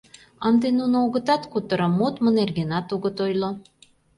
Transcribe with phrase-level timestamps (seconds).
[0.47, 3.49] Ынде нуно огытат кутыро, модмо нергенат огыт ойло.